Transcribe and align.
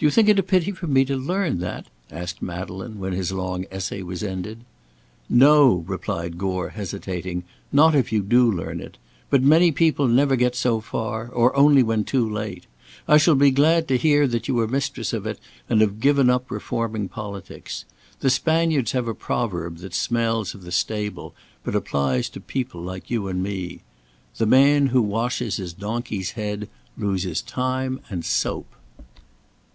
"Do 0.00 0.06
you 0.06 0.10
think 0.10 0.30
it 0.30 0.38
a 0.38 0.42
pity 0.42 0.72
for 0.72 0.86
me 0.86 1.04
to 1.04 1.14
learn 1.14 1.58
that?" 1.58 1.84
asked 2.10 2.40
Madeleine 2.40 2.98
when 3.00 3.12
his 3.12 3.32
long 3.32 3.66
essay 3.70 4.02
was 4.02 4.22
ended. 4.22 4.60
"No!" 5.28 5.84
replied 5.86 6.38
Gore, 6.38 6.70
hesitating; 6.70 7.44
"not 7.70 7.94
if 7.94 8.10
you 8.10 8.22
do 8.22 8.50
learn 8.50 8.80
it. 8.80 8.96
But 9.28 9.42
many 9.42 9.70
people 9.72 10.08
never 10.08 10.36
get 10.36 10.56
so 10.56 10.80
far, 10.80 11.26
or 11.28 11.54
only 11.54 11.82
when 11.82 12.04
too 12.04 12.26
late. 12.26 12.64
I 13.06 13.18
shall 13.18 13.34
be 13.34 13.50
glad 13.50 13.86
to 13.88 13.98
hear 13.98 14.26
that 14.26 14.48
you 14.48 14.58
are 14.60 14.66
mistress 14.66 15.12
of 15.12 15.26
it 15.26 15.38
and 15.68 15.82
have 15.82 16.00
given 16.00 16.30
up 16.30 16.50
reforming 16.50 17.10
politics. 17.10 17.84
The 18.20 18.30
Spaniards 18.30 18.92
have 18.92 19.06
a 19.06 19.12
proverb 19.14 19.76
that 19.80 19.92
smells 19.92 20.54
of 20.54 20.62
the 20.62 20.72
stable, 20.72 21.34
but 21.62 21.76
applies 21.76 22.30
to 22.30 22.40
people 22.40 22.80
like 22.80 23.10
you 23.10 23.28
and 23.28 23.42
me: 23.42 23.80
The 24.38 24.46
man 24.46 24.86
who 24.86 25.02
washes 25.02 25.58
his 25.58 25.74
donkey's 25.74 26.30
head, 26.30 26.70
loses 26.96 27.42
time 27.42 28.00
and 28.08 28.24
soap." 28.24 28.64